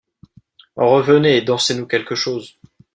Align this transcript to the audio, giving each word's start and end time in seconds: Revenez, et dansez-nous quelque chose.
Revenez, 0.77 1.37
et 1.37 1.41
dansez-nous 1.43 1.85
quelque 1.85 2.15
chose. 2.15 2.57